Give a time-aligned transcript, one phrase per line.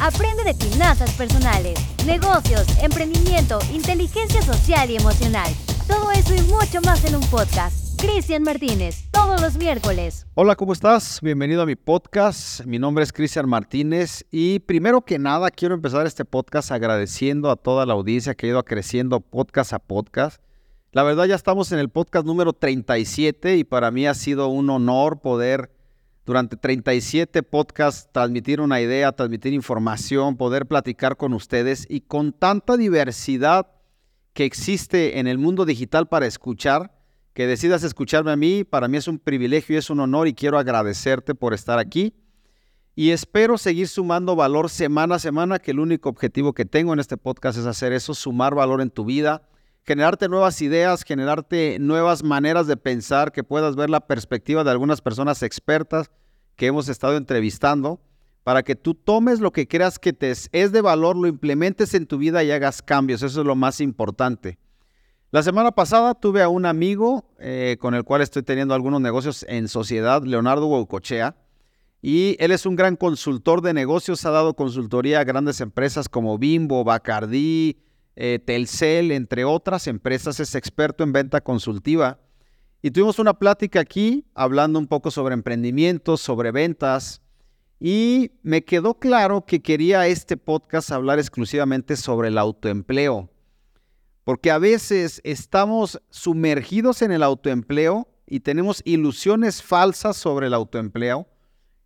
[0.00, 5.52] Aprende de finanzas personales, negocios, emprendimiento, inteligencia social y emocional.
[5.88, 8.00] Todo eso y mucho más en un podcast.
[8.00, 10.24] Cristian Martínez, todos los miércoles.
[10.34, 11.18] Hola, ¿cómo estás?
[11.20, 12.64] Bienvenido a mi podcast.
[12.64, 17.56] Mi nombre es Cristian Martínez y primero que nada quiero empezar este podcast agradeciendo a
[17.56, 20.40] toda la audiencia que ha ido creciendo podcast a podcast.
[20.92, 24.70] La verdad ya estamos en el podcast número 37 y para mí ha sido un
[24.70, 25.72] honor poder
[26.28, 32.76] durante 37 podcasts transmitir una idea, transmitir información, poder platicar con ustedes y con tanta
[32.76, 33.68] diversidad
[34.34, 36.92] que existe en el mundo digital para escuchar,
[37.32, 40.34] que decidas escucharme a mí, para mí es un privilegio y es un honor y
[40.34, 42.12] quiero agradecerte por estar aquí.
[42.94, 47.00] Y espero seguir sumando valor semana a semana, que el único objetivo que tengo en
[47.00, 49.48] este podcast es hacer eso, sumar valor en tu vida,
[49.88, 55.00] generarte nuevas ideas, generarte nuevas maneras de pensar, que puedas ver la perspectiva de algunas
[55.00, 56.10] personas expertas
[56.56, 57.98] que hemos estado entrevistando,
[58.44, 62.06] para que tú tomes lo que creas que te es de valor, lo implementes en
[62.06, 63.22] tu vida y hagas cambios.
[63.22, 64.58] Eso es lo más importante.
[65.30, 69.46] La semana pasada tuve a un amigo eh, con el cual estoy teniendo algunos negocios
[69.48, 71.34] en sociedad, Leonardo Huaucochea,
[72.02, 76.36] y él es un gran consultor de negocios, ha dado consultoría a grandes empresas como
[76.36, 77.78] Bimbo, Bacardí,
[78.20, 82.18] eh, Telcel, entre otras empresas, es experto en venta consultiva.
[82.82, 87.22] Y tuvimos una plática aquí hablando un poco sobre emprendimientos, sobre ventas,
[87.78, 93.30] y me quedó claro que quería este podcast hablar exclusivamente sobre el autoempleo,
[94.24, 101.28] porque a veces estamos sumergidos en el autoempleo y tenemos ilusiones falsas sobre el autoempleo,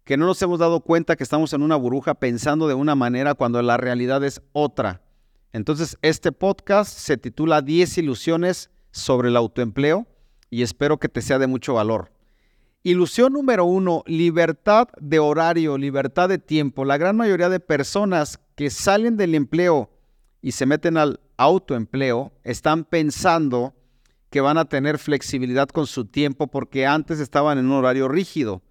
[0.04, 3.34] que no nos hemos dado cuenta que estamos en una burbuja pensando de una manera
[3.34, 5.02] cuando la realidad es otra.
[5.52, 10.06] Entonces, este podcast se titula 10 ilusiones sobre el autoempleo
[10.48, 12.10] y espero que te sea de mucho valor.
[12.82, 16.84] Ilusión número uno, libertad de horario, libertad de tiempo.
[16.84, 19.90] La gran mayoría de personas que salen del empleo
[20.40, 23.74] y se meten al autoempleo están pensando
[24.30, 28.62] que van a tener flexibilidad con su tiempo porque antes estaban en un horario rígido.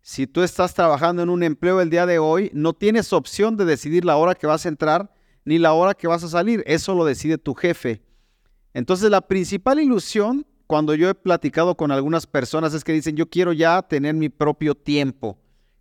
[0.00, 3.64] Si tú estás trabajando en un empleo el día de hoy, no tienes opción de
[3.64, 5.12] decidir la hora que vas a entrar
[5.44, 6.62] ni la hora que vas a salir.
[6.66, 8.02] Eso lo decide tu jefe.
[8.74, 13.28] Entonces la principal ilusión cuando yo he platicado con algunas personas es que dicen, yo
[13.28, 15.36] quiero ya tener mi propio tiempo.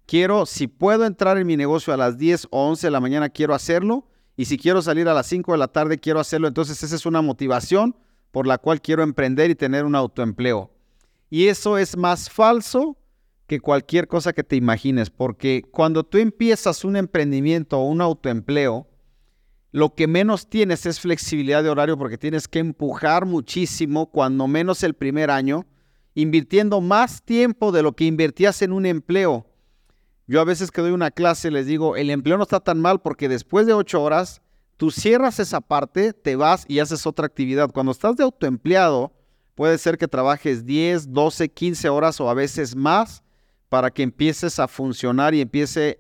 [0.08, 3.30] Quiero, si puedo entrar en mi negocio a las 10 o 11 de la mañana,
[3.30, 4.08] quiero hacerlo.
[4.36, 6.48] Y si quiero salir a las 5 de la tarde, quiero hacerlo.
[6.48, 7.96] Entonces esa es una motivación
[8.32, 10.72] por la cual quiero emprender y tener un autoempleo.
[11.30, 12.98] Y eso es más falso
[13.46, 18.88] que cualquier cosa que te imagines, porque cuando tú empiezas un emprendimiento o un autoempleo,
[19.72, 24.84] lo que menos tienes es flexibilidad de horario porque tienes que empujar muchísimo, cuando menos
[24.84, 25.68] el primer año,
[26.16, 29.46] invirtiendo más tiempo de lo que invertías en un empleo.
[30.28, 33.02] Yo a veces que doy una clase les digo, el empleo no está tan mal
[33.02, 34.42] porque después de ocho horas,
[34.78, 37.72] tú cierras esa parte, te vas y haces otra actividad.
[37.72, 39.12] Cuando estás de autoempleado,
[39.56, 43.24] puede ser que trabajes 10, 12, 15 horas o a veces más
[43.70, 46.00] para que empieces a funcionar y empiece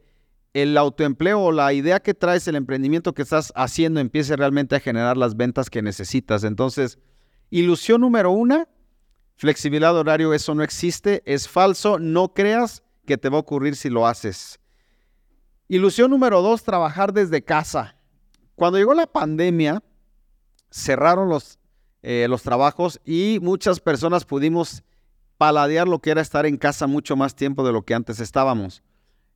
[0.53, 4.79] el autoempleo o la idea que traes, el emprendimiento que estás haciendo, empiece realmente a
[4.79, 6.43] generar las ventas que necesitas.
[6.43, 6.97] Entonces,
[7.49, 8.67] ilusión número una,
[9.35, 13.75] flexibilidad de horario, eso no existe, es falso, no creas que te va a ocurrir
[13.75, 14.59] si lo haces.
[15.67, 17.95] Ilusión número dos, trabajar desde casa.
[18.55, 19.83] Cuando llegó la pandemia,
[20.69, 21.59] cerraron los,
[22.01, 24.83] eh, los trabajos y muchas personas pudimos
[25.37, 28.83] paladear lo que era estar en casa mucho más tiempo de lo que antes estábamos.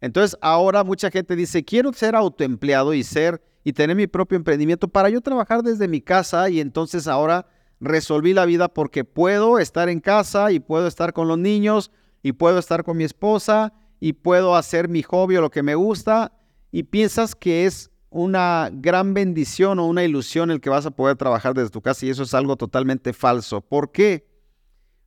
[0.04, 4.90] Entonces ahora mucha gente dice, quiero ser autoempleado y ser y tener mi propio emprendimiento
[4.90, 7.48] para yo trabajar desde mi casa y entonces ahora
[7.80, 11.90] resolví la vida porque puedo estar en casa y puedo estar con los niños
[12.22, 13.72] y puedo estar con mi esposa
[14.02, 16.34] y puedo hacer mi hobby o lo que me gusta
[16.70, 21.16] y piensas que es una gran bendición o una ilusión el que vas a poder
[21.16, 23.62] trabajar desde tu casa y eso es algo totalmente falso.
[23.62, 24.28] ¿Por qué?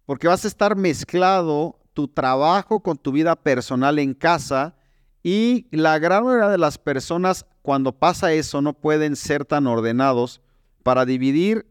[0.07, 4.75] Porque vas a estar mezclado tu trabajo con tu vida personal en casa
[5.29, 10.41] y la gran mayoría de las personas cuando pasa eso no pueden ser tan ordenados
[10.85, 11.67] para dividir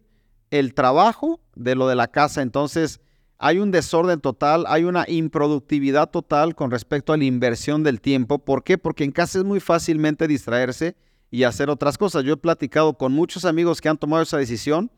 [0.51, 2.41] el trabajo de lo de la casa.
[2.41, 2.99] Entonces
[3.37, 8.39] hay un desorden total, hay una improductividad total con respecto a la inversión del tiempo.
[8.39, 8.77] ¿Por qué?
[8.77, 10.97] Porque en casa es muy fácilmente distraerse
[11.31, 12.25] y hacer otras cosas.
[12.25, 14.91] Yo he platicado con muchos amigos que han tomado esa decisión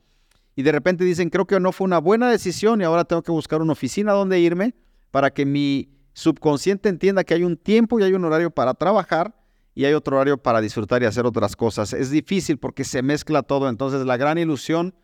[0.55, 3.31] y de repente dicen, creo que no fue una buena decisión y ahora tengo que
[3.31, 4.73] buscar una oficina donde irme
[5.11, 9.35] para que mi subconsciente entienda que hay un tiempo y hay un horario para trabajar
[9.75, 11.93] y hay otro horario para disfrutar y hacer otras cosas.
[11.93, 13.69] Es difícil porque se mezcla todo.
[13.69, 14.95] Entonces la gran ilusión,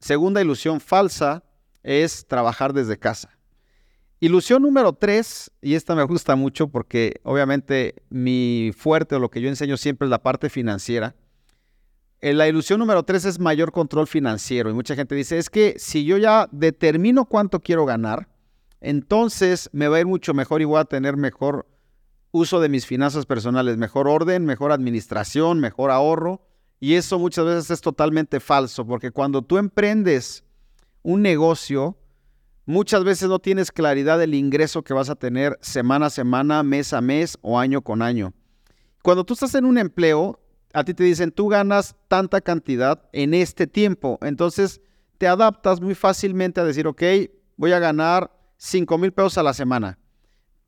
[0.00, 1.44] segunda ilusión falsa,
[1.82, 3.28] es trabajar desde casa.
[4.20, 9.42] Ilusión número tres, y esta me gusta mucho porque obviamente mi fuerte o lo que
[9.42, 11.14] yo enseño siempre es la parte financiera.
[12.22, 14.70] Eh, la ilusión número tres es mayor control financiero.
[14.70, 18.28] Y mucha gente dice, es que si yo ya determino cuánto quiero ganar,
[18.80, 21.66] entonces me va a ir mucho mejor y voy a tener mejor
[22.30, 26.42] uso de mis finanzas personales, mejor orden, mejor administración, mejor ahorro.
[26.80, 30.44] Y eso muchas veces es totalmente falso, porque cuando tú emprendes
[31.02, 31.96] un negocio,
[32.66, 36.92] muchas veces no tienes claridad del ingreso que vas a tener semana a semana, mes
[36.92, 38.32] a mes o año con año.
[39.02, 40.40] Cuando tú estás en un empleo,
[40.72, 44.18] a ti te dicen, tú ganas tanta cantidad en este tiempo.
[44.22, 44.80] Entonces
[45.18, 47.02] te adaptas muy fácilmente a decir, ok,
[47.56, 49.98] voy a ganar 5 mil pesos a la semana.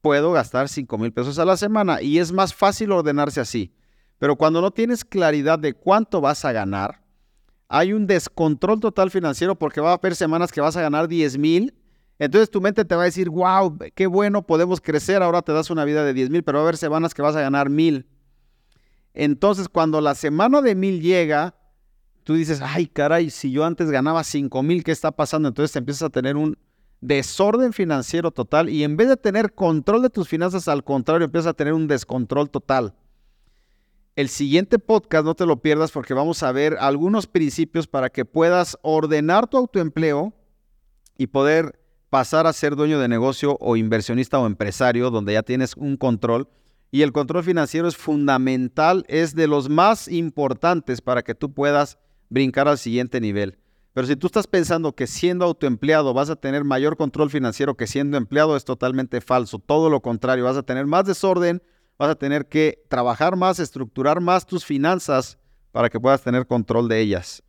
[0.00, 3.72] Puedo gastar 5 mil pesos a la semana y es más fácil ordenarse así.
[4.18, 7.02] Pero cuando no tienes claridad de cuánto vas a ganar,
[7.68, 11.38] hay un descontrol total financiero porque va a haber semanas que vas a ganar 10
[11.38, 11.74] mil.
[12.18, 15.70] Entonces tu mente te va a decir, wow, qué bueno, podemos crecer, ahora te das
[15.70, 18.06] una vida de 10 mil, pero va a haber semanas que vas a ganar mil.
[19.16, 21.54] Entonces, cuando la semana de mil llega,
[22.22, 25.48] tú dices, ay, caray, si yo antes ganaba cinco mil, ¿qué está pasando?
[25.48, 26.58] Entonces te empiezas a tener un
[27.00, 31.50] desorden financiero total y en vez de tener control de tus finanzas, al contrario, empiezas
[31.50, 32.94] a tener un descontrol total.
[34.14, 38.24] El siguiente podcast no te lo pierdas porque vamos a ver algunos principios para que
[38.24, 40.32] puedas ordenar tu autoempleo
[41.18, 41.78] y poder
[42.08, 46.48] pasar a ser dueño de negocio o inversionista o empresario donde ya tienes un control
[46.90, 51.98] y el control financiero es fundamental, es de los más importantes para que tú puedas
[52.30, 53.58] brincar al siguiente nivel.
[53.96, 57.86] Pero si tú estás pensando que siendo autoempleado vas a tener mayor control financiero que
[57.86, 59.58] siendo empleado, es totalmente falso.
[59.58, 61.62] Todo lo contrario, vas a tener más desorden,
[61.98, 65.38] vas a tener que trabajar más, estructurar más tus finanzas
[65.72, 67.42] para que puedas tener control de ellas.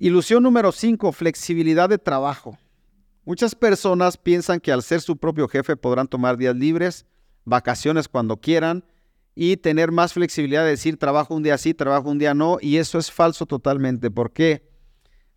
[0.00, 2.58] Ilusión número 5, flexibilidad de trabajo.
[3.24, 7.06] Muchas personas piensan que al ser su propio jefe podrán tomar días libres
[7.44, 8.84] vacaciones cuando quieran
[9.36, 12.78] y tener más flexibilidad de decir trabajo un día sí, trabajo un día no, y
[12.78, 14.10] eso es falso totalmente.
[14.10, 14.68] ¿Por qué?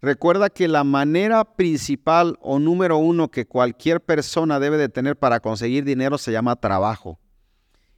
[0.03, 5.39] Recuerda que la manera principal o número uno que cualquier persona debe de tener para
[5.39, 7.21] conseguir dinero se llama trabajo.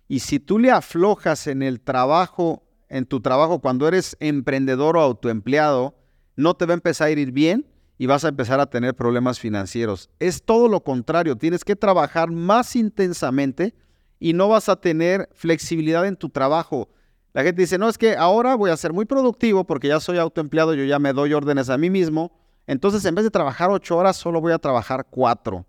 [0.07, 5.01] Y si tú le aflojas en el trabajo, en tu trabajo cuando eres emprendedor o
[5.01, 5.95] autoempleado,
[6.35, 7.65] no te va a empezar a ir bien
[7.97, 10.11] y vas a empezar a tener problemas financieros.
[10.19, 13.73] Es todo lo contrario, tienes que trabajar más intensamente
[14.19, 16.87] y no vas a tener flexibilidad en tu trabajo.
[17.35, 20.19] La gente dice, no, es que ahora voy a ser muy productivo porque ya soy
[20.19, 22.31] autoempleado, yo ya me doy órdenes a mí mismo.
[22.65, 25.65] Entonces, en vez de trabajar ocho horas, solo voy a trabajar cuatro.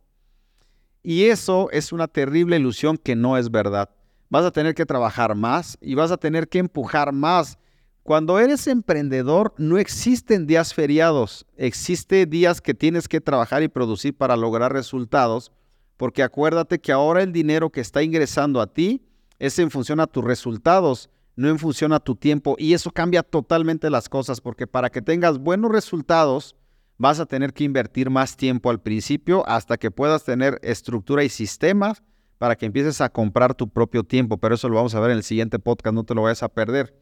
[1.02, 3.90] Y eso es una terrible ilusión que no es verdad.
[4.28, 7.58] Vas a tener que trabajar más y vas a tener que empujar más.
[8.04, 11.46] Cuando eres emprendedor, no existen días feriados.
[11.56, 15.50] Existen días que tienes que trabajar y producir para lograr resultados
[15.96, 19.02] porque acuérdate que ahora el dinero que está ingresando a ti
[19.38, 22.56] es en función a tus resultados, no en función a tu tiempo.
[22.58, 26.56] Y eso cambia totalmente las cosas, porque para que tengas buenos resultados,
[26.98, 31.28] vas a tener que invertir más tiempo al principio hasta que puedas tener estructura y
[31.28, 32.02] sistemas
[32.38, 34.38] para que empieces a comprar tu propio tiempo.
[34.38, 36.48] Pero eso lo vamos a ver en el siguiente podcast, no te lo vayas a
[36.48, 36.94] perder.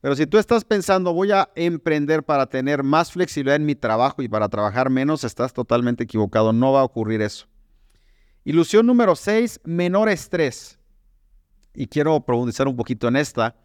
[0.00, 4.20] Pero si tú estás pensando, voy a emprender para tener más flexibilidad en mi trabajo
[4.20, 6.52] y para trabajar menos, estás totalmente equivocado.
[6.52, 7.46] No va a ocurrir eso.
[8.44, 10.80] Ilusión número 6, menor estrés.
[11.74, 13.56] Y quiero profundizar un poquito en esta,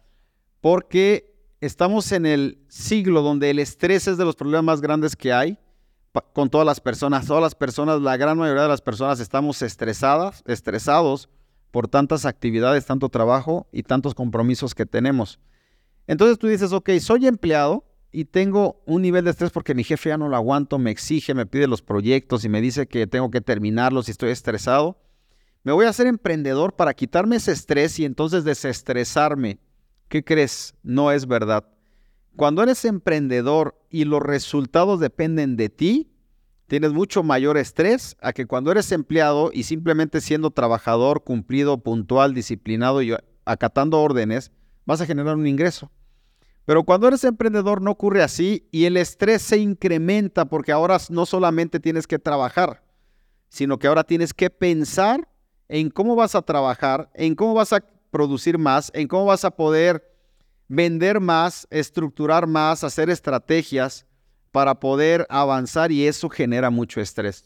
[0.60, 5.32] porque estamos en el siglo donde el estrés es de los problemas más grandes que
[5.32, 5.58] hay
[6.32, 7.26] con todas las personas.
[7.26, 11.28] Todas las personas, la gran mayoría de las personas estamos estresadas, estresados
[11.70, 15.38] por tantas actividades, tanto trabajo y tantos compromisos que tenemos.
[16.06, 20.08] Entonces tú dices, ok, soy empleado, y tengo un nivel de estrés porque mi jefe
[20.08, 23.30] ya no lo aguanto, me exige, me pide los proyectos y me dice que tengo
[23.30, 24.98] que terminarlos y estoy estresado,
[25.64, 29.58] me voy a hacer emprendedor para quitarme ese estrés y entonces desestresarme.
[30.08, 30.74] ¿Qué crees?
[30.82, 31.68] No es verdad.
[32.36, 36.12] Cuando eres emprendedor y los resultados dependen de ti,
[36.68, 42.34] tienes mucho mayor estrés a que cuando eres empleado y simplemente siendo trabajador, cumplido, puntual,
[42.34, 44.52] disciplinado y acatando órdenes,
[44.86, 45.90] vas a generar un ingreso.
[46.64, 51.26] Pero cuando eres emprendedor no ocurre así y el estrés se incrementa porque ahora no
[51.26, 52.84] solamente tienes que trabajar,
[53.48, 55.26] sino que ahora tienes que pensar
[55.68, 59.50] en cómo vas a trabajar, en cómo vas a producir más, en cómo vas a
[59.50, 60.02] poder
[60.68, 64.06] vender más, estructurar más, hacer estrategias
[64.52, 67.44] para poder avanzar y eso genera mucho estrés.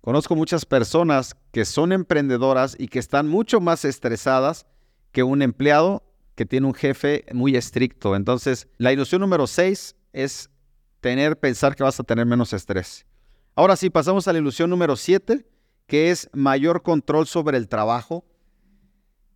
[0.00, 4.66] Conozco muchas personas que son emprendedoras y que están mucho más estresadas
[5.10, 6.04] que un empleado
[6.36, 8.14] que tiene un jefe muy estricto.
[8.14, 10.50] Entonces, la ilusión número 6 es
[11.00, 13.04] tener, pensar que vas a tener menos estrés.
[13.56, 15.44] Ahora sí, pasamos a la ilusión número 7,
[15.86, 18.24] que es mayor control sobre el trabajo.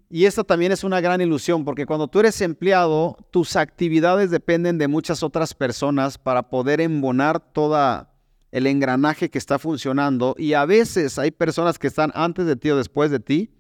[0.09, 4.77] Y esta también es una gran ilusión, porque cuando tú eres empleado, tus actividades dependen
[4.77, 8.13] de muchas otras personas para poder embonar toda
[8.51, 10.35] el engranaje que está funcionando.
[10.37, 13.51] Y a veces hay personas que están antes de ti o después de ti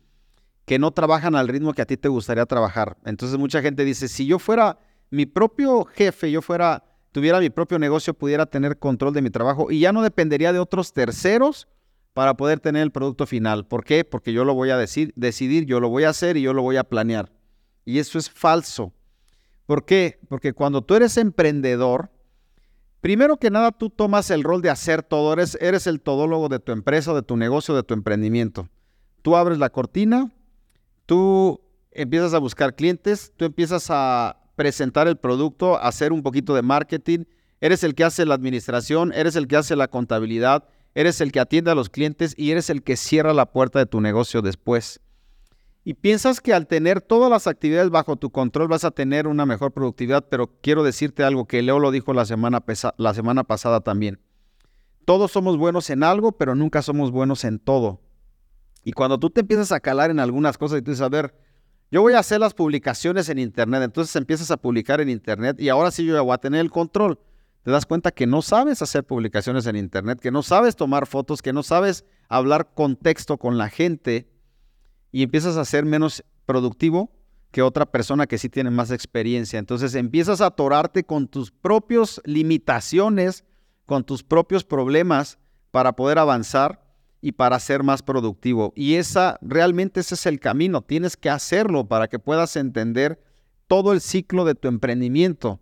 [0.65, 2.97] que no trabajan al ritmo que a ti te gustaría trabajar.
[3.05, 4.79] Entonces mucha gente dice, si yo fuera
[5.11, 9.71] mi propio jefe, yo fuera, tuviera mi propio negocio, pudiera tener control de mi trabajo
[9.71, 11.67] y ya no dependería de otros terceros
[12.14, 13.67] para poder tener el producto final.
[13.67, 14.05] ¿Por qué?
[14.05, 16.62] Porque yo lo voy a decir, decidir, yo lo voy a hacer y yo lo
[16.62, 17.33] voy a planear.
[17.85, 18.93] Y eso es falso.
[19.67, 20.19] ¿Por qué?
[20.29, 22.11] Porque cuando tú eres emprendedor,
[23.00, 26.59] primero que nada tú tomas el rol de hacer todo, eres, eres el todólogo de
[26.59, 28.69] tu empresa, de tu negocio, de tu emprendimiento.
[29.23, 30.33] Tú abres la cortina,
[31.07, 31.61] tú
[31.93, 37.25] empiezas a buscar clientes, tú empiezas a presentar el producto, hacer un poquito de marketing,
[37.61, 40.64] eres el que hace la administración, eres el que hace la contabilidad,
[40.95, 43.87] eres el que atiende a los clientes y eres el que cierra la puerta de
[43.87, 45.01] tu negocio después.
[45.83, 49.47] Y piensas que al tener todas las actividades bajo tu control vas a tener una
[49.47, 52.63] mejor productividad, pero quiero decirte algo que Leo lo dijo la semana,
[52.99, 54.21] la semana pasada también.
[55.07, 58.03] Todos somos buenos en algo, pero nunca somos buenos en todo.
[58.85, 61.35] Y cuando tú te empiezas a calar en algunas cosas y tú dices, a ver,
[61.91, 65.71] yo voy a hacer las publicaciones en Internet, entonces empiezas a publicar en Internet y
[65.71, 67.19] ahora sí yo voy a tener el control
[67.62, 71.43] te das cuenta que no sabes hacer publicaciones en Internet, que no sabes tomar fotos,
[71.43, 74.31] que no sabes hablar contexto con la gente
[75.12, 77.12] y empiezas a ser menos productivo
[77.50, 79.59] que otra persona que sí tiene más experiencia.
[79.59, 83.45] Entonces empiezas a atorarte con tus propias limitaciones,
[83.87, 85.38] con tus propios problemas
[85.71, 86.85] para poder avanzar
[87.21, 88.73] y para ser más productivo.
[88.75, 93.23] Y esa realmente ese es el camino, tienes que hacerlo para que puedas entender
[93.67, 95.61] todo el ciclo de tu emprendimiento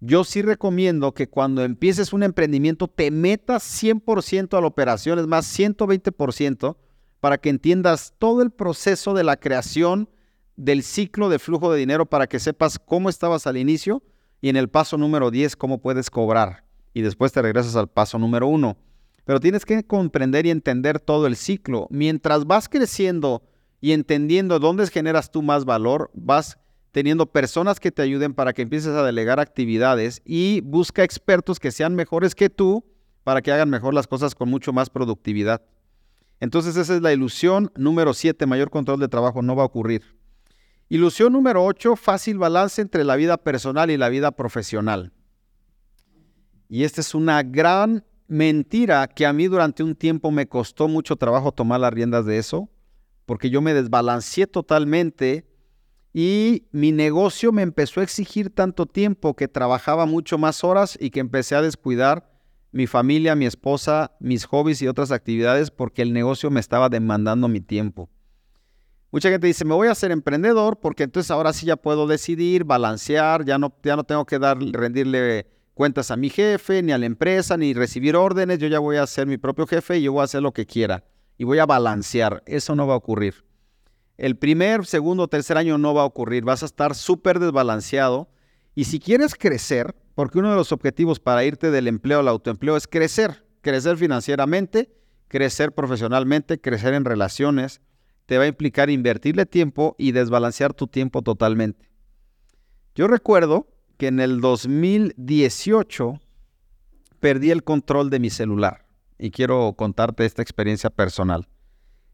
[0.00, 5.26] yo sí recomiendo que cuando empieces un emprendimiento te metas 100% a la operación, es
[5.26, 6.76] más 120%,
[7.20, 10.08] para que entiendas todo el proceso de la creación
[10.56, 14.02] del ciclo de flujo de dinero para que sepas cómo estabas al inicio
[14.40, 16.64] y en el paso número 10 cómo puedes cobrar.
[16.94, 18.76] Y después te regresas al paso número 1.
[19.24, 21.86] Pero tienes que comprender y entender todo el ciclo.
[21.90, 23.42] Mientras vas creciendo
[23.80, 26.58] y entendiendo dónde generas tú más valor, vas
[26.92, 31.70] teniendo personas que te ayuden para que empieces a delegar actividades y busca expertos que
[31.70, 32.84] sean mejores que tú
[33.22, 35.62] para que hagan mejor las cosas con mucho más productividad.
[36.40, 40.02] Entonces esa es la ilusión número 7, mayor control de trabajo, no va a ocurrir.
[40.88, 45.12] Ilusión número 8, fácil balance entre la vida personal y la vida profesional.
[46.68, 51.16] Y esta es una gran mentira que a mí durante un tiempo me costó mucho
[51.16, 52.70] trabajo tomar las riendas de eso,
[53.26, 55.49] porque yo me desbalanceé totalmente
[56.12, 61.10] y mi negocio me empezó a exigir tanto tiempo que trabajaba mucho más horas y
[61.10, 62.28] que empecé a descuidar
[62.72, 67.48] mi familia, mi esposa, mis hobbies y otras actividades porque el negocio me estaba demandando
[67.48, 68.08] mi tiempo.
[69.12, 72.64] Mucha gente dice, me voy a ser emprendedor porque entonces ahora sí ya puedo decidir,
[72.64, 76.98] balancear, ya no, ya no tengo que dar, rendirle cuentas a mi jefe, ni a
[76.98, 80.12] la empresa, ni recibir órdenes, yo ya voy a ser mi propio jefe y yo
[80.12, 81.04] voy a hacer lo que quiera
[81.38, 82.42] y voy a balancear.
[82.46, 83.49] Eso no va a ocurrir
[84.20, 86.44] el primer, segundo, tercer año no va a ocurrir.
[86.44, 88.28] Vas a estar súper desbalanceado.
[88.74, 92.76] Y si quieres crecer, porque uno de los objetivos para irte del empleo al autoempleo
[92.76, 94.94] es crecer, crecer financieramente,
[95.28, 97.80] crecer profesionalmente, crecer en relaciones,
[98.26, 101.90] te va a implicar invertirle tiempo y desbalancear tu tiempo totalmente.
[102.94, 106.20] Yo recuerdo que en el 2018
[107.20, 108.84] perdí el control de mi celular
[109.18, 111.48] y quiero contarte esta experiencia personal.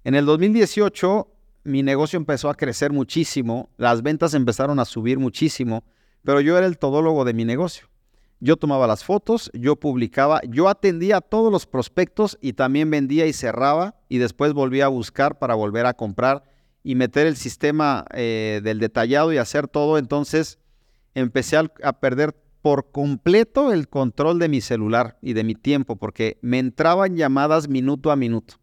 [0.04, 1.32] En el 2018
[1.66, 5.84] mi negocio empezó a crecer muchísimo, las ventas empezaron a subir muchísimo,
[6.22, 7.88] pero yo era el todólogo de mi negocio.
[8.38, 13.26] Yo tomaba las fotos, yo publicaba, yo atendía a todos los prospectos y también vendía
[13.26, 16.44] y cerraba y después volvía a buscar para volver a comprar
[16.84, 19.98] y meter el sistema eh, del detallado y hacer todo.
[19.98, 20.58] Entonces
[21.14, 26.38] empecé a perder por completo el control de mi celular y de mi tiempo porque
[26.42, 28.56] me entraban llamadas minuto a minuto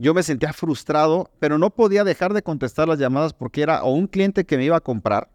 [0.00, 3.92] yo me sentía frustrado, pero no podía dejar de contestar las llamadas porque era o
[3.92, 5.28] un cliente que me iba a comprar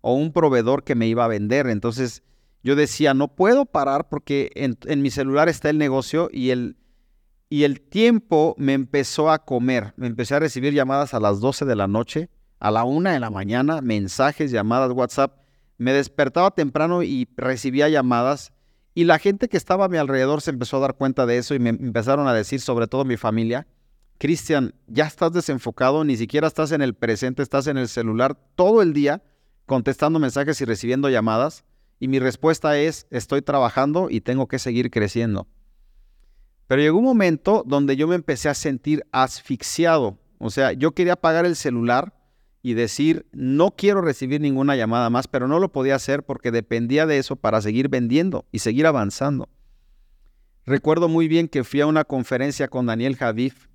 [0.00, 1.68] o un proveedor que me iba a vender.
[1.68, 2.24] Entonces
[2.64, 6.76] yo decía, no puedo parar porque en, mi celular está el negocio y el,
[7.48, 9.94] y el tiempo me empezó a comer.
[9.96, 12.28] Me empecé a recibir llamadas a las 12 de la noche,
[12.58, 15.38] a la 1 de la mañana, mensajes, llamadas, WhatsApp.
[15.78, 18.52] Me despertaba temprano y recibía llamadas.
[18.94, 21.54] Y la gente que estaba a mi alrededor se empezó a dar cuenta de eso
[21.54, 23.68] y me empezaron a decir, sobre todo mi familia,
[24.22, 28.80] Cristian, ya estás desenfocado, ni siquiera estás en el presente, estás en el celular todo
[28.80, 29.20] el día
[29.66, 31.64] contestando mensajes y recibiendo llamadas.
[31.98, 35.48] Y mi respuesta es, estoy trabajando y tengo que seguir creciendo.
[36.68, 40.20] Pero llegó un momento donde yo me empecé a sentir asfixiado.
[40.38, 42.14] O sea, yo quería apagar el celular
[42.62, 47.06] y decir, no quiero recibir ninguna llamada más, pero no lo podía hacer porque dependía
[47.06, 49.48] de eso para seguir vendiendo y seguir avanzando.
[50.64, 53.71] Recuerdo muy bien que fui a una conferencia con Daniel Javif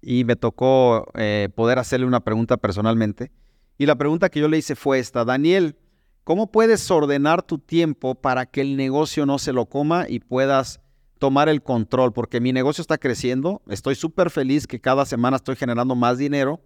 [0.00, 3.30] y me tocó eh, poder hacerle una pregunta personalmente.
[3.76, 5.76] Y la pregunta que yo le hice fue esta, Daniel,
[6.24, 10.80] ¿cómo puedes ordenar tu tiempo para que el negocio no se lo coma y puedas
[11.18, 12.12] tomar el control?
[12.12, 16.60] Porque mi negocio está creciendo, estoy súper feliz que cada semana estoy generando más dinero,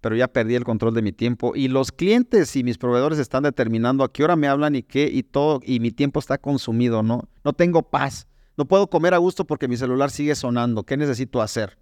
[0.00, 3.42] pero ya perdí el control de mi tiempo y los clientes y mis proveedores están
[3.42, 7.02] determinando a qué hora me hablan y qué y todo y mi tiempo está consumido,
[7.02, 7.28] ¿no?
[7.42, 8.26] No tengo paz.
[8.56, 10.84] No puedo comer a gusto porque mi celular sigue sonando.
[10.84, 11.78] ¿Qué necesito hacer?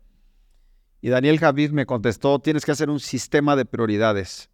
[1.02, 4.48] Y Daniel Javid me contestó, tienes que hacer un sistema de prioridades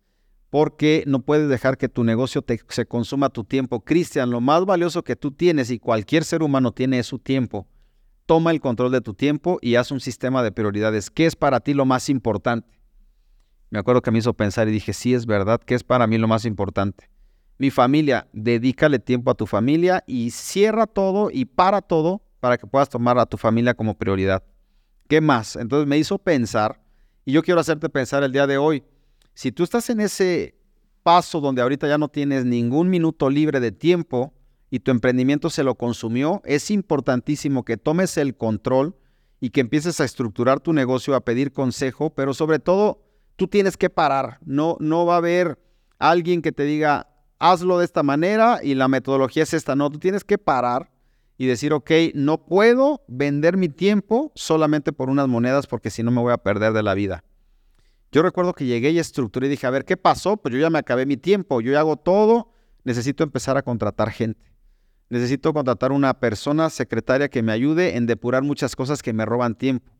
[0.51, 3.85] porque no puedes dejar que tu negocio se consuma tu tiempo.
[3.85, 7.67] Cristian, lo más valioso que tú tienes y cualquier ser humano tiene es su tiempo.
[8.25, 11.11] Toma el control de tu tiempo y haz un sistema de prioridades.
[11.11, 12.79] ¿Qué es para ti lo más importante?
[13.71, 16.17] Me acuerdo que me hizo pensar y dije, sí, es verdad, ¿qué es para mí
[16.17, 17.11] lo más importante?
[17.59, 22.67] Mi familia, dedícale tiempo a tu familia y cierra todo y para todo para que
[22.67, 24.43] puedas tomar a tu familia como prioridad.
[25.09, 25.57] ¿Qué más?
[25.57, 26.83] Entonces me hizo pensar
[27.25, 28.85] y yo quiero hacerte pensar el día de hoy.
[29.33, 30.55] Si tú estás en ese
[31.03, 34.35] paso donde ahorita ya no tienes ningún minuto libre de tiempo
[34.71, 38.97] y tu emprendimiento se lo consumió, es importantísimo que tomes el control
[39.41, 43.03] y que empieces a estructurar tu negocio, a pedir consejo, pero sobre todo
[43.37, 44.39] tú tienes que parar.
[44.45, 45.59] No, no va a haber
[45.99, 49.75] alguien que te diga, hazlo de esta manera y la metodología es esta.
[49.75, 50.91] No, tú tienes que parar
[51.39, 56.11] y decir, ok, no puedo vender mi tiempo solamente por unas monedas porque si no
[56.11, 57.23] me voy a perder de la vida.
[58.11, 60.37] Yo recuerdo que llegué y estructuré y dije, a ver, ¿qué pasó?
[60.37, 62.51] Pues yo ya me acabé mi tiempo, yo ya hago todo,
[62.83, 64.51] necesito empezar a contratar gente.
[65.11, 69.55] Necesito contratar una persona secretaria que me ayude en depurar muchas cosas que me roban
[69.55, 69.93] tiempo.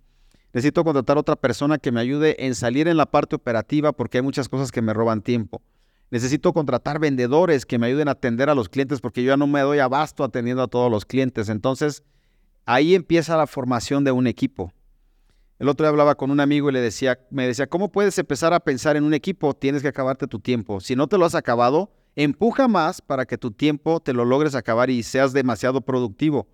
[0.53, 4.23] Necesito contratar otra persona que me ayude en salir en la parte operativa porque hay
[4.23, 5.63] muchas cosas que me roban tiempo.
[6.11, 9.47] Necesito contratar vendedores que me ayuden a atender a los clientes porque yo ya no
[9.47, 11.49] me doy abasto atendiendo a todos los clientes.
[11.49, 12.03] Entonces,
[12.65, 14.73] ahí empieza la formación de un equipo.
[15.59, 18.55] El otro día hablaba con un amigo y le decía, me decía, ¿cómo puedes empezar
[18.55, 19.55] a pensar en un equipo?
[19.55, 20.81] Tienes que acabarte tu tiempo.
[20.81, 24.55] Si no te lo has acabado, empuja más para que tu tiempo te lo logres
[24.55, 26.47] acabar y seas demasiado productivo.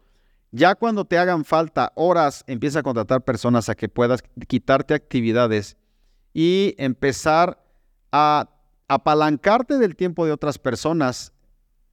[0.52, 5.76] Ya cuando te hagan falta horas, empieza a contratar personas a que puedas quitarte actividades
[6.32, 7.62] y empezar
[8.10, 8.53] a
[8.88, 11.32] apalancarte del tiempo de otras personas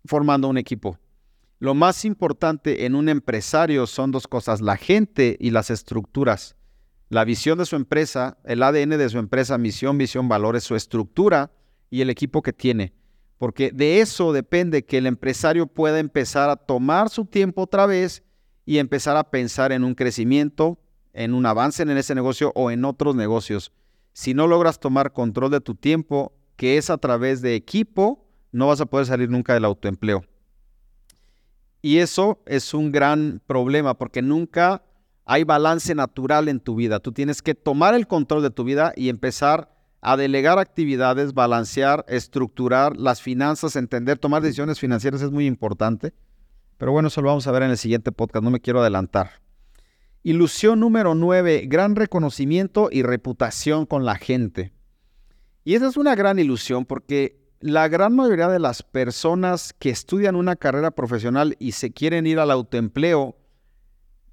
[0.06, 0.98] formando un equipo.
[1.60, 6.56] Lo más importante en un empresario son dos cosas, la gente y las estructuras.
[7.10, 11.52] La visión de su empresa, el ADN de su empresa, misión, visión, valores, su estructura
[11.90, 12.94] y el equipo que tiene.
[13.38, 18.24] Porque de eso depende que el empresario pueda empezar a tomar su tiempo otra vez
[18.66, 20.80] y empezar a pensar en un crecimiento,
[21.14, 23.72] en un avance en ese negocio o en otros negocios.
[24.14, 28.68] Si no logras tomar control de tu tiempo, que es a través de equipo, no
[28.68, 30.24] vas a poder salir nunca del autoempleo.
[31.82, 34.84] Y eso es un gran problema porque nunca
[35.26, 37.00] hay balance natural en tu vida.
[37.00, 42.06] Tú tienes que tomar el control de tu vida y empezar a delegar actividades, balancear,
[42.08, 46.14] estructurar las finanzas, entender, tomar decisiones financieras es muy importante.
[46.78, 49.32] Pero bueno, eso lo vamos a ver en el siguiente podcast, no me quiero adelantar.
[50.22, 54.74] Ilusión número 9, gran reconocimiento y reputación con la gente.
[55.64, 60.36] Y esa es una gran ilusión porque la gran mayoría de las personas que estudian
[60.36, 63.38] una carrera profesional y se quieren ir al autoempleo,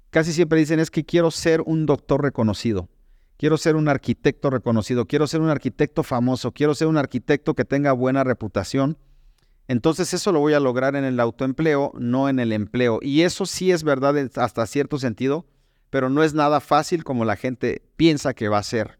[0.09, 2.89] casi siempre dicen es que quiero ser un doctor reconocido,
[3.37, 7.65] quiero ser un arquitecto reconocido, quiero ser un arquitecto famoso, quiero ser un arquitecto que
[7.65, 8.97] tenga buena reputación.
[9.67, 12.97] Entonces eso lo voy a lograr en el autoempleo, no en el empleo.
[13.03, 15.45] Y eso sí es verdad hasta cierto sentido,
[15.91, 18.97] pero no es nada fácil como la gente piensa que va a ser.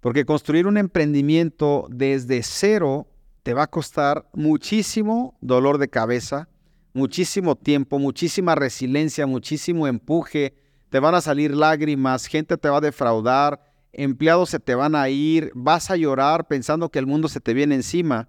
[0.00, 3.08] Porque construir un emprendimiento desde cero
[3.42, 6.48] te va a costar muchísimo dolor de cabeza,
[6.92, 10.54] muchísimo tiempo, muchísima resiliencia, muchísimo empuje.
[10.90, 13.60] Te van a salir lágrimas, gente te va a defraudar,
[13.92, 17.54] empleados se te van a ir, vas a llorar pensando que el mundo se te
[17.54, 18.28] viene encima.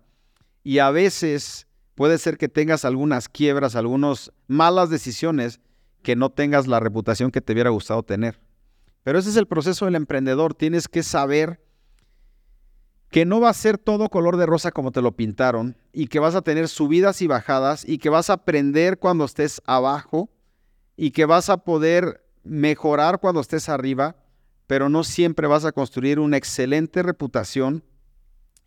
[0.63, 5.59] Y a veces puede ser que tengas algunas quiebras, algunas malas decisiones
[6.01, 8.39] que no tengas la reputación que te hubiera gustado tener.
[9.09, 10.53] Pero ese es el proceso del emprendedor.
[10.53, 11.59] Tienes que saber
[13.09, 16.19] que no va a ser todo color de rosa como te lo pintaron y que
[16.19, 20.29] vas a tener subidas y bajadas y que vas a aprender cuando estés abajo
[20.95, 24.15] y que vas a poder mejorar cuando estés arriba,
[24.67, 27.83] pero no siempre vas a construir una excelente reputación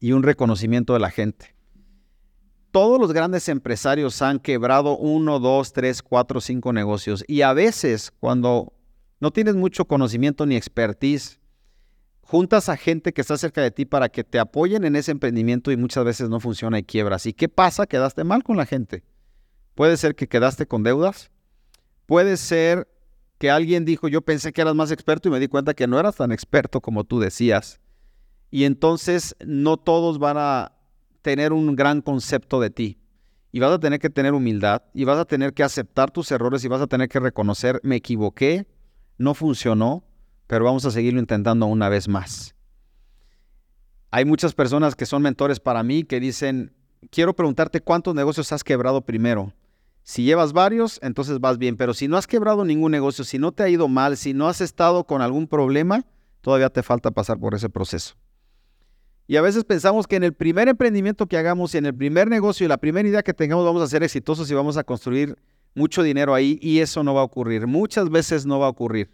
[0.01, 1.55] y un reconocimiento de la gente.
[2.73, 8.11] Todos los grandes empresarios han quebrado uno, dos, tres, cuatro, cinco negocios y a veces
[8.19, 8.73] cuando
[9.23, 11.39] no tienes mucho conocimiento ni expertise,
[12.23, 15.71] juntas a gente que está cerca de ti para que te apoyen en ese emprendimiento
[15.71, 17.27] y muchas veces no funciona y quiebras.
[17.27, 17.87] ¿Y qué pasa?
[17.87, 19.05] Quedaste mal con la gente.
[19.77, 21.31] Puede ser que quedaste con deudas.
[22.07, 22.89] Puede ser
[23.39, 26.01] que alguien dijo, yo pensé que eras más experto y me di cuenta que no
[26.01, 27.81] eras tan experto como tú decías.
[28.51, 30.73] Y entonces no todos van a
[31.23, 32.99] tener un gran concepto de ti.
[33.53, 36.65] Y vas a tener que tener humildad y vas a tener que aceptar tus errores
[36.65, 38.67] y vas a tener que reconocer, me equivoqué,
[39.19, 40.05] no funcionó,
[40.47, 42.55] pero vamos a seguirlo intentando una vez más.
[44.11, 46.75] Hay muchas personas que son mentores para mí que dicen,
[47.11, 49.55] quiero preguntarte cuántos negocios has quebrado primero.
[50.03, 53.53] Si llevas varios, entonces vas bien, pero si no has quebrado ningún negocio, si no
[53.53, 56.05] te ha ido mal, si no has estado con algún problema,
[56.41, 58.17] todavía te falta pasar por ese proceso.
[59.27, 62.29] Y a veces pensamos que en el primer emprendimiento que hagamos y en el primer
[62.29, 65.39] negocio y la primera idea que tengamos vamos a ser exitosos y vamos a construir
[65.75, 67.67] mucho dinero ahí y eso no va a ocurrir.
[67.67, 69.11] Muchas veces no va a ocurrir.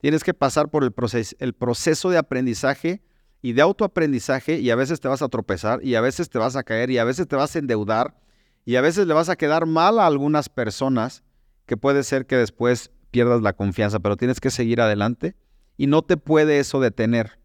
[0.00, 3.02] Tienes que pasar por el, proceso, el proceso de aprendizaje
[3.40, 6.56] y de autoaprendizaje y a veces te vas a tropezar y a veces te vas
[6.56, 8.16] a caer y a veces te vas a endeudar
[8.64, 11.22] y a veces le vas a quedar mal a algunas personas
[11.66, 15.36] que puede ser que después pierdas la confianza, pero tienes que seguir adelante
[15.76, 17.38] y no te puede eso detener.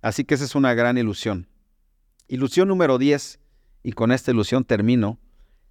[0.00, 1.48] Así que esa es una gran ilusión.
[2.28, 3.38] Ilusión número 10,
[3.82, 5.18] y con esta ilusión termino,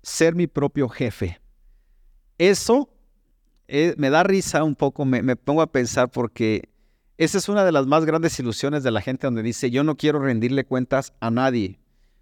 [0.04, 1.42] ser mi propio jefe.
[2.38, 2.90] Eso
[3.68, 6.70] eh, me da risa un poco, me, pongo a pensar porque
[7.18, 9.96] esa es una de las más grandes ilusiones de la gente donde dice, yo no
[9.96, 11.80] quiero rendirle cuentas a nadie.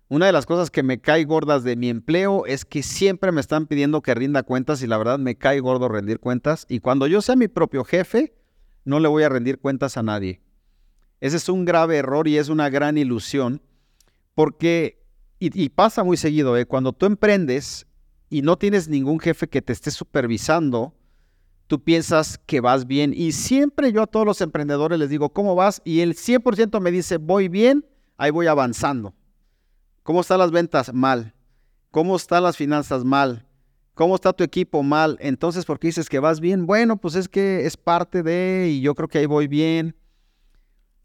[0.09, 3.41] Una de las cosas que me cae gordas de mi empleo es que siempre me
[3.41, 6.65] están pidiendo que rinda cuentas y la verdad me cae gordo rendir cuentas.
[6.67, 8.33] Y cuando yo sea mi propio jefe,
[8.85, 10.41] no le voy a rendir cuentas a nadie.
[11.21, 13.61] Ese es un grave error y es una gran ilusión
[14.33, 15.03] porque,
[15.37, 16.65] y, pasa muy seguido, ¿eh?
[16.65, 17.85] cuando tú emprendes
[18.29, 20.93] y no tienes ningún jefe que te esté supervisando,
[21.67, 23.13] tú piensas que vas bien.
[23.15, 25.81] Y siempre yo a todos los emprendedores les digo, ¿cómo vas?
[25.83, 27.85] Y el 100% me dice, voy bien,
[28.17, 29.13] ahí voy avanzando.
[30.03, 30.93] ¿Cómo están las ventas?
[30.93, 31.33] Mal.
[31.91, 33.03] ¿Cómo están las finanzas?
[33.03, 33.45] Mal.
[33.93, 34.81] ¿Cómo está tu equipo?
[34.81, 35.17] Mal.
[35.19, 36.65] Entonces, ¿por qué dices que vas bien?
[36.65, 39.95] Bueno, pues es que es parte de, y yo creo que ahí voy bien.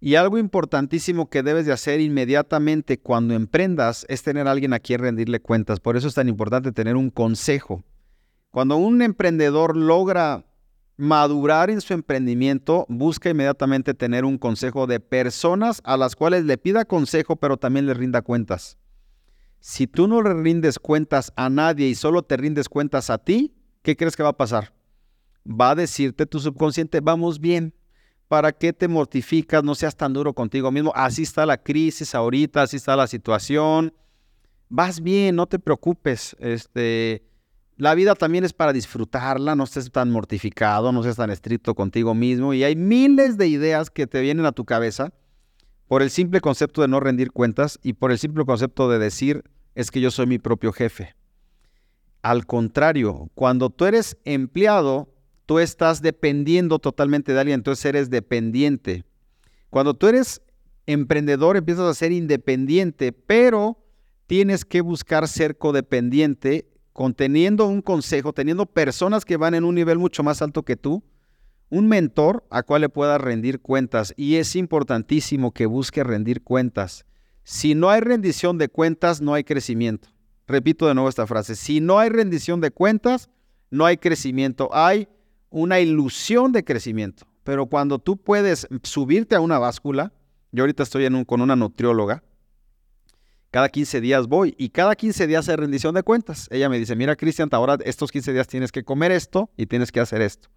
[0.05, 4.79] Y algo importantísimo que debes de hacer inmediatamente cuando emprendas es tener a alguien a
[4.79, 5.81] quien rendirle cuentas.
[5.81, 7.83] Por eso es tan importante tener un consejo.
[8.51, 10.45] Cuando un emprendedor logra
[10.99, 16.59] madurar en su emprendimiento, busca inmediatamente tener un consejo de personas a las cuales le
[16.59, 18.77] pida consejo, pero también le rinda cuentas.
[19.61, 23.55] Si tú no le rindes cuentas a nadie y solo te rindes cuentas a ti,
[23.81, 24.75] ¿qué crees que va a pasar?
[25.49, 27.73] Va a decirte tu subconsciente, vamos bien.
[28.29, 29.63] ¿Para qué te mortificas?
[29.63, 30.93] No seas tan duro contigo mismo.
[30.95, 33.93] Así está la crisis ahorita, así está la situación.
[34.69, 36.35] Vas bien, no te preocupes.
[36.41, 37.23] Este,
[37.77, 42.15] la vida también es para disfrutarla, no estés tan mortificado, no seas tan estricto contigo
[42.15, 42.55] mismo.
[42.55, 45.13] Y hay miles de ideas que te vienen a tu cabeza
[45.87, 49.45] por el simple concepto de no rendir cuentas y por el simple concepto de decir
[49.75, 51.15] es que yo soy mi propio jefe.
[52.23, 55.14] Al contrario, cuando tú eres empleado,
[55.47, 59.05] tú estás dependiendo totalmente de alguien, entonces eres dependiente.
[59.71, 60.43] Cuando tú eres
[60.87, 63.79] emprendedor, empiezas a ser independiente, pero
[64.27, 69.99] tienes que buscar ser codependiente conteniendo un consejo, teniendo personas que van en un nivel
[69.99, 71.03] mucho más alto que tú,
[71.69, 74.15] un mentor a cual le puedas rendir cuentas.
[74.17, 77.05] Y es importantísimo que busque rendir cuentas.
[77.43, 80.09] Si no hay rendición de cuentas, no hay crecimiento.
[80.47, 81.57] Repito de nuevo esta frase.
[81.57, 83.29] Si no hay rendición de cuentas,
[83.71, 84.71] no hay crecimiento.
[84.73, 85.09] Hay
[85.55, 87.27] una ilusión de crecimiento.
[87.45, 90.13] Pero cuando tú puedes subirte a una báscula,
[90.51, 92.25] yo ahorita estoy con una nutrióloga,
[93.53, 96.49] cada 15 días voy y cada 15 días hay rendición de cuentas.
[96.51, 99.93] Ella me dice, mira Cristian, ahora estos 15 días tienes que comer esto y tienes
[99.93, 100.49] que hacer esto.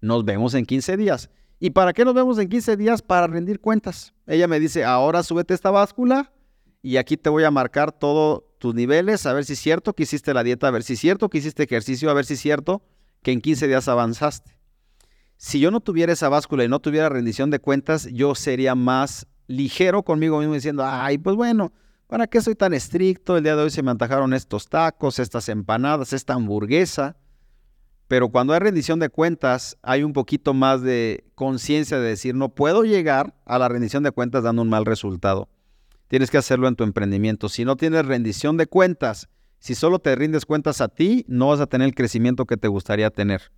[0.00, 1.28] Nos vemos en 15 días.
[1.60, 3.02] ¿Y para qué nos vemos en 15 días?
[3.02, 4.14] Para rendir cuentas.
[4.26, 6.32] Ella me dice, ahora súbete esta báscula
[6.80, 10.04] y aquí te voy a marcar todos tus niveles, a ver si es cierto que
[10.04, 12.40] hiciste la dieta, a ver si es cierto que hiciste ejercicio, a ver si es
[12.40, 12.82] cierto
[13.22, 14.56] que en 15 días avanzaste.
[15.36, 19.26] Si yo no tuviera esa báscula y no tuviera rendición de cuentas, yo sería más
[19.46, 21.72] ligero conmigo mismo diciendo, ay, pues bueno,
[22.08, 23.36] ¿Para qué soy tan estricto?
[23.36, 27.18] El día de hoy se me antajaron estos tacos, estas empanadas, esta hamburguesa.
[28.08, 32.48] Pero cuando hay rendición de cuentas, hay un poquito más de conciencia de decir, no
[32.48, 35.50] puedo llegar a la rendición de cuentas dando un mal resultado.
[36.06, 37.50] Tienes que hacerlo en tu emprendimiento.
[37.50, 41.60] Si no tienes rendición de cuentas, si solo te rindes cuentas a ti, no vas
[41.60, 43.52] a tener el crecimiento que te gustaría tener.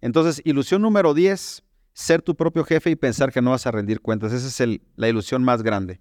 [0.00, 4.00] Entonces, ilusión número 10, ser tu propio jefe y pensar que no vas a rendir
[4.00, 4.32] cuentas.
[4.32, 6.00] Esa es la ilusión más grande.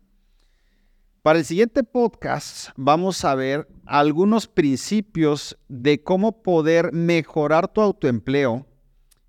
[1.22, 8.66] Para el siguiente podcast vamos a ver algunos principios de cómo poder mejorar tu autoempleo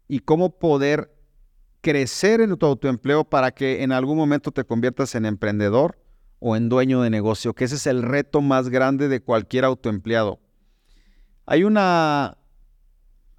[0.07, 1.13] y cómo poder
[1.81, 6.00] crecer en tu autoempleo para que en algún momento te conviertas en emprendedor
[6.41, 10.41] o en dueño de negocio, que ese es el reto más grande de cualquier autoempleado.
[11.47, 12.39] Hay una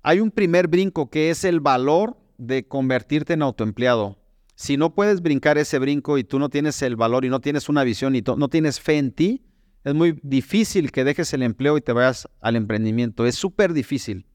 [0.03, 4.17] hay un primer brinco que es el valor de convertirte en autoempleado.
[4.55, 7.69] Si no puedes brincar ese brinco y tú no tienes el valor y no tienes
[7.69, 9.43] una visión y no tienes fe en ti,
[9.83, 13.25] es muy difícil que dejes el empleo y te vayas al emprendimiento.
[13.25, 14.27] Es súper difícil.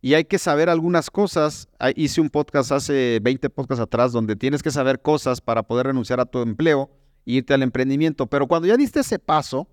[0.00, 1.68] Y hay que saber algunas cosas.
[1.96, 6.20] Hice un podcast hace 20 podcasts atrás donde tienes que saber cosas para poder renunciar
[6.20, 6.90] a tu empleo
[7.24, 8.26] irte al emprendimiento.
[8.26, 9.68] Pero cuando ya diste ese paso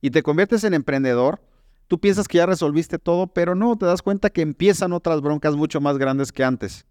[0.00, 1.40] y te conviertes en emprendedor,
[1.88, 5.56] tú piensas que ya resolviste todo, pero no, te das cuenta que empiezan otras broncas
[5.56, 6.86] mucho más grandes que antes.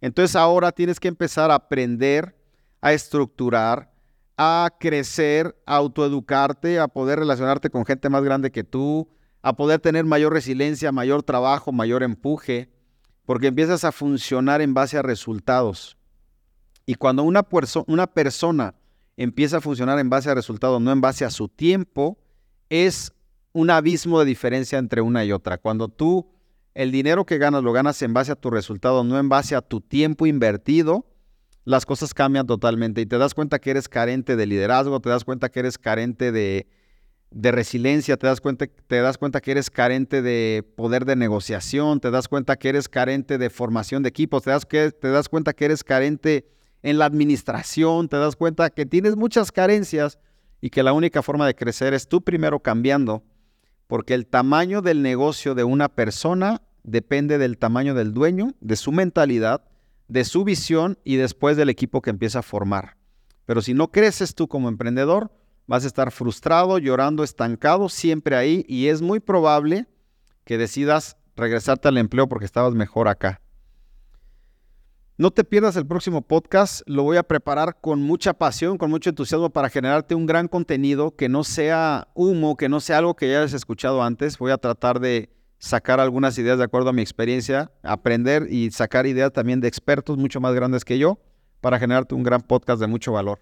[0.00, 2.36] Entonces ahora tienes que empezar a aprender,
[2.80, 3.92] a estructurar,
[4.36, 9.08] a crecer, a autoeducarte, a poder relacionarte con gente más grande que tú,
[9.42, 12.70] a poder tener mayor resiliencia, mayor trabajo, mayor empuje,
[13.24, 15.96] porque empiezas a funcionar en base a resultados.
[16.86, 18.74] Y cuando una persona
[19.16, 22.18] empieza a funcionar en base a resultados, no en base a su tiempo,
[22.68, 23.12] es
[23.52, 25.58] un abismo de diferencia entre una y otra.
[25.58, 26.26] Cuando tú
[26.74, 29.60] el dinero que ganas lo ganas en base a tu resultado, no en base a
[29.60, 31.06] tu tiempo invertido,
[31.64, 35.24] las cosas cambian totalmente y te das cuenta que eres carente de liderazgo, te das
[35.24, 36.66] cuenta que eres carente de,
[37.30, 42.10] resiliencia, te das, cuenta, te das cuenta que eres carente de poder de negociación, te
[42.10, 45.52] das cuenta que eres carente de formación de equipos, te das, que, te das cuenta
[45.52, 46.46] que eres carente
[46.82, 50.18] en la administración, te das cuenta que tienes muchas carencias
[50.60, 53.22] y que la única forma de crecer es tú primero cambiando,
[53.86, 58.92] porque el tamaño del negocio de una persona depende del tamaño del dueño, de su
[58.92, 59.64] mentalidad,
[60.08, 62.96] de su visión y después del equipo que empieza a formar.
[63.44, 65.30] Pero si no creces tú como emprendedor,
[65.66, 69.86] vas a estar frustrado, llorando, estancado, siempre ahí y es muy probable
[70.44, 73.41] que decidas regresarte al empleo porque estabas mejor acá.
[75.18, 79.10] No te pierdas el próximo podcast, lo voy a preparar con mucha pasión, con mucho
[79.10, 83.30] entusiasmo para generarte un gran contenido que no sea humo, que no sea algo que
[83.30, 84.38] ya hayas escuchado antes.
[84.38, 89.06] Voy a tratar de sacar algunas ideas de acuerdo a mi experiencia, aprender y sacar
[89.06, 91.18] ideas también de expertos mucho más grandes que yo
[91.60, 93.38] para generarte un gran podcast de mucho valor.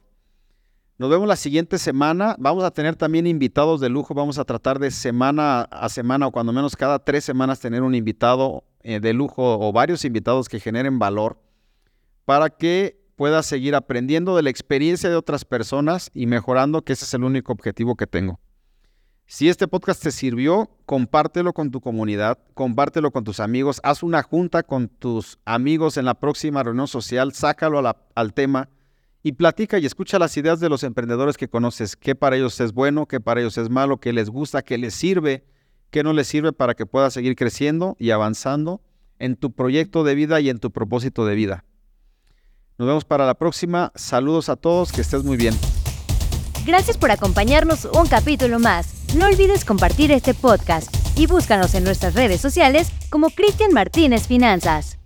[0.98, 2.34] Nos vemos la siguiente semana.
[2.40, 4.12] Vamos a tener también invitados de lujo.
[4.12, 7.94] Vamos a tratar de semana a semana o cuando menos cada tres semanas tener un
[7.94, 11.38] invitado eh, de lujo o varios invitados que generen valor
[12.30, 17.04] para que puedas seguir aprendiendo de la experiencia de otras personas y mejorando, que ese
[17.04, 18.38] es el único objetivo que tengo.
[19.26, 24.22] Si este podcast te sirvió, compártelo con tu comunidad, compártelo con tus amigos, haz una
[24.22, 27.82] junta con tus amigos en la próxima reunión social, sácalo
[28.14, 28.68] al tema
[29.24, 32.72] y platica y escucha las ideas de los emprendedores que conoces, qué para ellos es
[32.72, 35.42] bueno, qué para ellos es malo, qué les gusta, qué les sirve,
[35.90, 38.82] qué no les sirve para que puedas seguir creciendo y avanzando
[39.18, 41.64] en tu proyecto de vida y en tu propósito de vida.
[42.80, 43.92] Nos vemos para la próxima.
[43.94, 45.54] Saludos a todos, que estés muy bien.
[46.64, 49.14] Gracias por acompañarnos un capítulo más.
[49.14, 54.96] No olvides compartir este podcast y búscanos en nuestras redes sociales como Cristian Martínez Finanzas.